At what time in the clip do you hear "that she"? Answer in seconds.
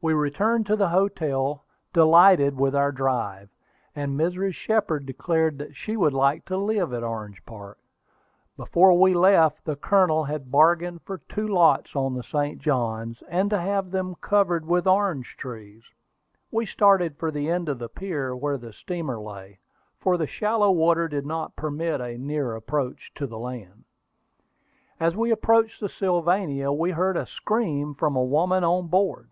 5.56-5.94